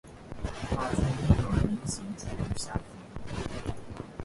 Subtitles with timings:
[0.75, 2.83] 巴军因而明显处于下风。